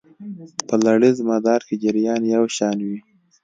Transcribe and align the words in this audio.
په 0.67 0.75
لړیز 0.85 1.17
مدار 1.29 1.61
کې 1.67 1.75
جریان 1.83 2.21
یو 2.33 2.43
شان 2.55 2.77
وي. 2.87 2.97